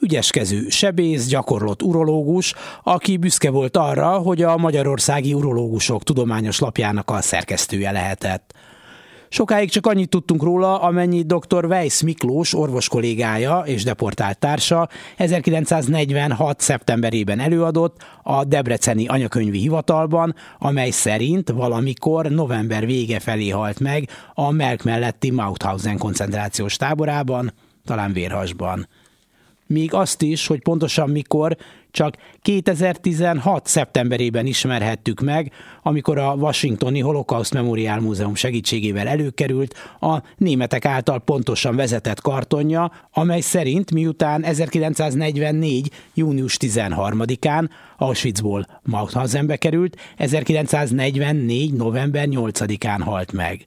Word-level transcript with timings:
Ügyeskező 0.00 0.68
sebész, 0.68 1.26
gyakorlott 1.26 1.82
urológus, 1.82 2.54
aki 2.82 3.16
büszke 3.16 3.50
volt 3.50 3.76
arra, 3.76 4.08
hogy 4.08 4.42
a 4.42 4.56
Magyarországi 4.56 5.34
Urológusok 5.34 6.02
Tudományos 6.02 6.58
Lapjának 6.58 7.10
a 7.10 7.20
szerkesztője 7.20 7.90
lehetett. 7.90 8.54
Sokáig 9.28 9.70
csak 9.70 9.86
annyit 9.86 10.08
tudtunk 10.08 10.42
róla, 10.42 10.80
amennyi 10.80 11.22
dr. 11.22 11.64
Weiss 11.64 12.02
Miklós 12.02 12.54
orvos 12.54 12.88
kollégája 12.88 13.58
és 13.58 13.84
deportált 13.84 14.38
társa 14.38 14.88
1946. 15.16 16.60
szeptemberében 16.60 17.40
előadott 17.40 17.96
a 18.22 18.44
Debreceni 18.44 19.06
Anyakönyvi 19.06 19.58
Hivatalban, 19.58 20.34
amely 20.58 20.90
szerint 20.90 21.50
valamikor 21.50 22.26
november 22.26 22.86
vége 22.86 23.20
felé 23.20 23.48
halt 23.48 23.80
meg 23.80 24.08
a 24.34 24.50
Melk 24.50 24.82
melletti 24.82 25.30
Mauthausen 25.30 25.98
koncentrációs 25.98 26.76
táborában, 26.76 27.52
talán 27.84 28.12
Vérhasban 28.12 28.88
még 29.66 29.94
azt 29.94 30.22
is, 30.22 30.46
hogy 30.46 30.62
pontosan 30.62 31.10
mikor, 31.10 31.56
csak 31.90 32.14
2016. 32.42 33.66
szeptemberében 33.66 34.46
ismerhettük 34.46 35.20
meg, 35.20 35.52
amikor 35.82 36.18
a 36.18 36.34
Washingtoni 36.34 37.00
Holocaust 37.00 37.54
Memorial 37.54 38.00
Múzeum 38.00 38.34
segítségével 38.34 39.08
előkerült 39.08 39.74
a 40.00 40.18
németek 40.36 40.84
által 40.84 41.18
pontosan 41.18 41.76
vezetett 41.76 42.20
kartonja, 42.20 42.92
amely 43.12 43.40
szerint 43.40 43.92
miután 43.92 44.44
1944. 44.44 45.90
június 46.14 46.56
13-án 46.60 47.68
Auschwitzból 47.96 48.66
Mauthausenbe 48.82 49.56
került, 49.56 49.96
1944. 50.16 51.72
november 51.72 52.26
8-án 52.30 53.00
halt 53.04 53.32
meg. 53.32 53.66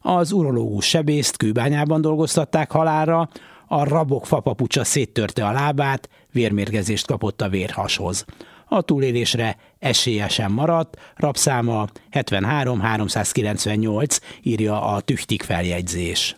Az 0.00 0.32
urológus 0.32 0.88
sebészt 0.88 1.36
kőbányában 1.36 2.00
dolgoztatták 2.00 2.70
halára, 2.70 3.28
a 3.72 3.84
rabok 3.84 4.26
fapapucsa 4.26 4.84
széttörte 4.84 5.46
a 5.46 5.52
lábát, 5.52 6.08
vérmérgezést 6.32 7.06
kapott 7.06 7.40
a 7.40 7.48
vérhashoz. 7.48 8.24
A 8.68 8.82
túlélésre 8.82 9.56
esélyesen 9.78 10.50
maradt, 10.50 10.98
rabszáma 11.16 11.88
73-398, 12.12 14.18
írja 14.42 14.82
a 14.82 15.00
tüchtik 15.00 15.42
feljegyzés. 15.42 16.36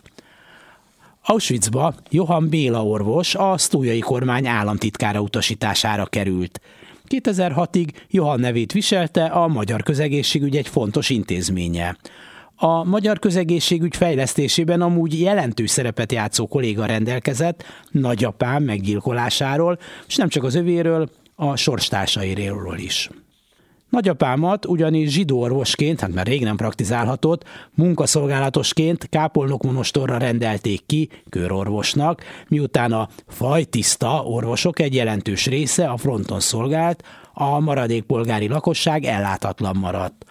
Auschwitzba 1.21 1.95
Johann 2.09 2.49
Béla 2.49 2.85
orvos 2.85 3.35
a 3.35 3.57
sztójai 3.57 3.99
kormány 3.99 4.47
államtitkára 4.47 5.19
utasítására 5.19 6.05
került. 6.05 6.61
2006-ig 7.09 7.89
Johann 8.09 8.39
nevét 8.39 8.71
viselte 8.71 9.25
a 9.25 9.47
magyar 9.47 9.83
közegészségügy 9.83 10.57
egy 10.57 10.67
fontos 10.67 11.09
intézménye. 11.09 11.97
A 12.55 12.83
magyar 12.83 13.19
közegészségügy 13.19 13.95
fejlesztésében 13.95 14.81
amúgy 14.81 15.19
jelentős 15.19 15.69
szerepet 15.69 16.11
játszó 16.11 16.47
kolléga 16.47 16.85
rendelkezett 16.85 17.63
nagyapám 17.91 18.63
meggyilkolásáról, 18.63 19.79
és 20.07 20.15
nem 20.15 20.29
csak 20.29 20.43
az 20.43 20.55
övéről, 20.55 21.09
a 21.35 21.55
sorstársairól 21.55 22.77
is. 22.77 23.09
Nagyapámat 23.89 24.65
ugyanis 24.65 25.09
zsidó 25.09 25.39
orvosként, 25.39 25.99
hát 25.99 26.13
már 26.13 26.25
rég 26.25 26.43
nem 26.43 26.55
praktizálhatott, 26.55 27.43
munkaszolgálatosként 27.75 29.09
kápolnokmonostorra 29.09 30.17
rendelték 30.17 30.85
ki 30.85 31.09
körorvosnak, 31.29 32.23
miután 32.47 32.91
a 32.91 33.09
fajtiszta 33.27 34.23
orvosok 34.23 34.79
egy 34.79 34.95
jelentős 34.95 35.45
része 35.45 35.85
a 35.85 35.97
fronton 35.97 36.39
szolgált, 36.39 37.03
a 37.33 37.59
maradék 37.59 38.03
polgári 38.03 38.47
lakosság 38.47 39.03
ellátatlan 39.03 39.77
maradt. 39.77 40.25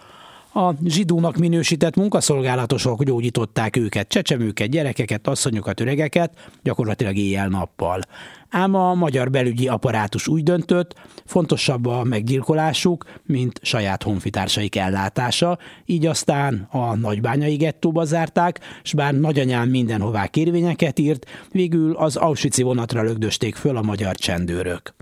A 0.55 0.73
zsidónak 0.85 1.37
minősített 1.37 1.95
munkaszolgálatosok 1.95 3.03
gyógyították 3.03 3.75
őket, 3.75 4.07
csecsemőket, 4.07 4.69
gyerekeket, 4.69 5.27
asszonyokat, 5.27 5.79
öregeket, 5.79 6.33
gyakorlatilag 6.63 7.17
éjjel-nappal. 7.17 7.99
Ám 8.49 8.75
a 8.75 8.93
magyar 8.93 9.29
belügyi 9.29 9.67
apparátus 9.67 10.27
úgy 10.27 10.43
döntött, 10.43 10.95
fontosabb 11.25 11.85
a 11.85 12.03
meggyilkolásuk, 12.03 13.05
mint 13.25 13.59
saját 13.61 14.03
honfitársaik 14.03 14.75
ellátása, 14.75 15.57
így 15.85 16.05
aztán 16.05 16.67
a 16.71 16.95
nagybányai 16.95 17.55
gettóba 17.55 18.03
zárták, 18.05 18.59
s 18.83 18.93
bár 18.93 19.13
nagyanyám 19.13 19.69
mindenhová 19.69 20.27
kérvényeket 20.27 20.99
írt, 20.99 21.25
végül 21.51 21.95
az 21.95 22.15
Auschwitz 22.15 22.61
vonatra 22.61 23.01
lögdösték 23.01 23.55
föl 23.55 23.77
a 23.77 23.81
magyar 23.81 24.15
csendőrök. 24.15 24.93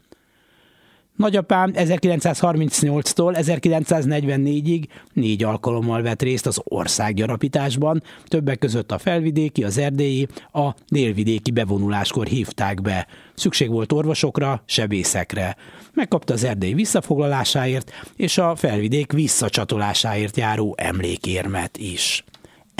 Nagyapám 1.21 1.71
1938-tól 1.75 3.35
1944-ig 3.37 4.83
négy 5.13 5.43
alkalommal 5.43 6.01
vett 6.01 6.21
részt 6.21 6.45
az 6.45 6.61
országgyarapításban, 6.63 8.03
többek 8.25 8.59
között 8.59 8.91
a 8.91 8.97
felvidéki, 8.97 9.63
az 9.63 9.77
erdélyi, 9.77 10.27
a 10.51 10.69
délvidéki 10.87 11.51
bevonuláskor 11.51 12.25
hívták 12.25 12.81
be. 12.81 13.07
Szükség 13.33 13.69
volt 13.69 13.91
orvosokra, 13.91 14.63
sebészekre. 14.65 15.55
Megkapta 15.93 16.33
az 16.33 16.43
erdély 16.43 16.73
visszafoglalásáért 16.73 17.91
és 18.15 18.37
a 18.37 18.55
felvidék 18.55 19.11
visszacsatolásáért 19.11 20.37
járó 20.37 20.75
emlékérmet 20.77 21.77
is. 21.77 22.23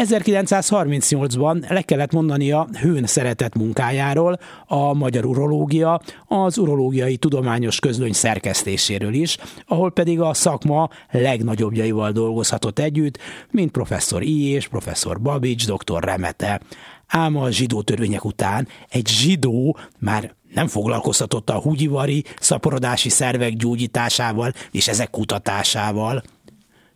1938-ban 0.06 1.70
le 1.70 1.82
kellett 1.82 2.12
mondania 2.12 2.68
hőn 2.80 3.06
szeretett 3.06 3.56
munkájáról, 3.56 4.40
a 4.66 4.94
magyar 4.94 5.26
urológia, 5.26 6.02
az 6.28 6.58
urológiai 6.58 7.18
tudományos 7.18 7.80
közlöny 7.80 8.14
szerkesztéséről 8.14 9.14
is, 9.14 9.38
ahol 9.66 9.92
pedig 9.92 10.20
a 10.20 10.34
szakma 10.34 10.90
legnagyobbjaival 11.12 12.12
dolgozhatott 12.12 12.80
együtt, 12.80 13.18
mint 13.52 13.72
professzor 13.72 14.24
I. 14.24 14.48
és 14.48 14.68
professzor 14.68 15.22
Babics, 15.22 15.68
dr. 15.68 16.04
Remete. 16.04 16.62
Ám 17.08 17.38
a 17.38 17.52
zsidó 17.52 17.82
törvények 17.82 18.26
után 18.26 18.68
egy 18.90 19.08
zsidó 19.08 19.78
már 20.00 20.36
nem 20.54 20.68
foglalkoztatott 20.68 21.50
a 21.50 21.60
húgyivari, 21.60 22.24
szaporodási 22.40 23.10
szervek 23.10 23.54
gyógyításával 23.54 24.54
és 24.72 24.88
ezek 24.88 25.10
kutatásával. 25.10 26.24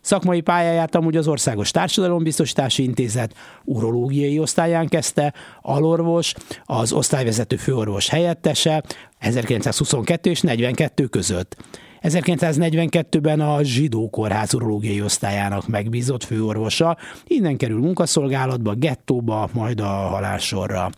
Szakmai 0.06 0.40
pályáját 0.40 0.94
amúgy 0.94 1.16
az 1.16 1.28
Országos 1.28 1.70
Társadalombiztosítási 1.70 2.82
Intézet 2.82 3.34
urológiai 3.64 4.38
osztályán 4.38 4.88
kezdte, 4.88 5.34
alorvos, 5.62 6.34
az 6.64 6.92
osztályvezető 6.92 7.56
főorvos 7.56 8.08
helyettese 8.08 8.82
1922 9.18 10.30
és 10.30 10.40
42 10.40 11.06
között. 11.06 11.56
1942-ben 12.02 13.40
a 13.40 13.62
Zsidó 13.62 14.10
Kórház 14.10 14.54
urológiai 14.54 15.02
osztályának 15.02 15.68
megbízott 15.68 16.24
főorvosa, 16.24 16.96
innen 17.24 17.56
kerül 17.56 17.80
munkaszolgálatba, 17.80 18.74
gettóba, 18.74 19.48
majd 19.52 19.80
a 19.80 19.86
halálsorra. 19.86 20.90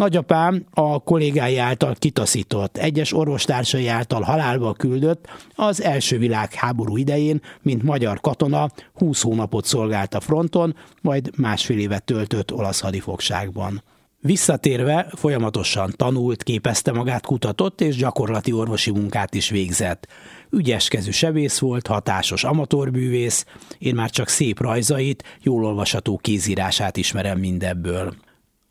Nagyapám 0.00 0.64
a 0.70 1.02
kollégái 1.02 1.56
által 1.56 1.94
kitaszított, 1.98 2.76
egyes 2.76 3.12
orvostársai 3.12 3.88
által 3.88 4.22
halálba 4.22 4.72
küldött 4.72 5.26
az 5.54 5.82
első 5.82 6.18
világháború 6.18 6.96
idején, 6.96 7.40
mint 7.62 7.82
magyar 7.82 8.20
katona, 8.20 8.68
20 8.94 9.22
hónapot 9.22 9.64
szolgált 9.64 10.14
a 10.14 10.20
fronton, 10.20 10.76
majd 11.02 11.30
másfél 11.36 11.78
évet 11.78 12.04
töltött 12.04 12.52
olasz 12.52 12.80
hadifogságban. 12.80 13.82
Visszatérve 14.20 15.06
folyamatosan 15.16 15.92
tanult, 15.96 16.42
képezte 16.42 16.92
magát, 16.92 17.26
kutatott 17.26 17.80
és 17.80 17.96
gyakorlati 17.96 18.52
orvosi 18.52 18.90
munkát 18.90 19.34
is 19.34 19.50
végzett. 19.50 20.06
Ügyeskező 20.50 21.10
sebész 21.10 21.58
volt, 21.58 21.86
hatásos 21.86 22.44
amatőrbűvész, 22.44 23.44
én 23.78 23.94
már 23.94 24.10
csak 24.10 24.28
szép 24.28 24.60
rajzait, 24.60 25.38
jól 25.42 25.64
olvasható 25.64 26.16
kézírását 26.16 26.96
ismerem 26.96 27.38
mindebből. 27.38 28.14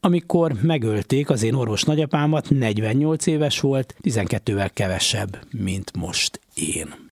Amikor 0.01 0.53
megölték 0.61 1.29
az 1.29 1.43
én 1.43 1.53
orvos 1.53 1.83
nagyapámat, 1.83 2.49
48 2.49 3.25
éves 3.25 3.59
volt, 3.59 3.95
12-vel 4.03 4.69
kevesebb, 4.73 5.39
mint 5.51 5.97
most 5.97 6.39
én. 6.53 7.07